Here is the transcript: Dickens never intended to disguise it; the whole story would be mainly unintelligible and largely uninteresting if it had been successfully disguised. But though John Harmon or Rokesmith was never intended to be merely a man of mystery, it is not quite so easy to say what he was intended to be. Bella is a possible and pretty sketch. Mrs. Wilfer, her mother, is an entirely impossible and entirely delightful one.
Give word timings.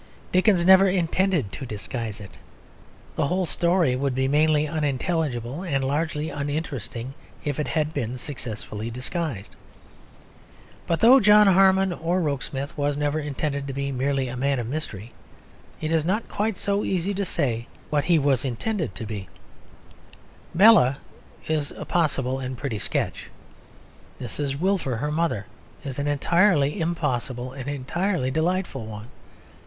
Dickens 0.31 0.65
never 0.65 0.89
intended 0.89 1.51
to 1.51 1.63
disguise 1.63 2.19
it; 2.19 2.39
the 3.15 3.27
whole 3.27 3.45
story 3.45 3.95
would 3.95 4.15
be 4.15 4.27
mainly 4.27 4.67
unintelligible 4.67 5.61
and 5.61 5.83
largely 5.83 6.31
uninteresting 6.31 7.13
if 7.45 7.59
it 7.59 7.67
had 7.67 7.93
been 7.93 8.17
successfully 8.17 8.89
disguised. 8.89 9.55
But 10.87 11.01
though 11.01 11.19
John 11.19 11.45
Harmon 11.45 11.93
or 11.93 12.19
Rokesmith 12.19 12.75
was 12.75 12.97
never 12.97 13.19
intended 13.19 13.67
to 13.67 13.73
be 13.73 13.91
merely 13.91 14.27
a 14.27 14.35
man 14.35 14.57
of 14.57 14.65
mystery, 14.67 15.13
it 15.79 15.91
is 15.91 16.03
not 16.03 16.27
quite 16.27 16.57
so 16.57 16.83
easy 16.83 17.13
to 17.13 17.23
say 17.23 17.67
what 17.91 18.05
he 18.05 18.17
was 18.17 18.43
intended 18.43 18.95
to 18.95 19.05
be. 19.05 19.29
Bella 20.55 20.97
is 21.47 21.69
a 21.73 21.85
possible 21.85 22.39
and 22.39 22.57
pretty 22.57 22.79
sketch. 22.79 23.29
Mrs. 24.19 24.59
Wilfer, 24.59 24.95
her 24.95 25.11
mother, 25.11 25.45
is 25.85 25.99
an 25.99 26.07
entirely 26.07 26.79
impossible 26.81 27.51
and 27.53 27.69
entirely 27.69 28.31
delightful 28.31 28.87
one. 28.87 29.09